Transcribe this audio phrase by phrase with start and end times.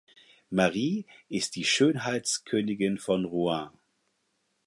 [0.49, 3.69] Marie ist die Schönheitskönigin von Rouen.